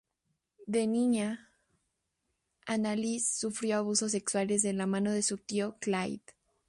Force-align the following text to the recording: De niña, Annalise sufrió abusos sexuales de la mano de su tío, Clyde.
De 0.65 0.87
niña, 0.87 1.51
Annalise 2.65 3.37
sufrió 3.39 3.77
abusos 3.77 4.13
sexuales 4.13 4.63
de 4.63 4.73
la 4.73 4.87
mano 4.87 5.11
de 5.11 5.21
su 5.21 5.37
tío, 5.37 5.77
Clyde. 5.79 6.23